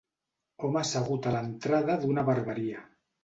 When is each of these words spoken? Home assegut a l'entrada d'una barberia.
Home 0.67 0.79
assegut 0.81 1.27
a 1.27 1.33
l'entrada 1.37 1.99
d'una 2.05 2.25
barberia. 2.31 2.81